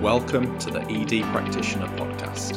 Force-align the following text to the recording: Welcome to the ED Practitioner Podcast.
Welcome 0.00 0.58
to 0.60 0.70
the 0.70 0.80
ED 0.80 1.24
Practitioner 1.30 1.86
Podcast. 1.88 2.49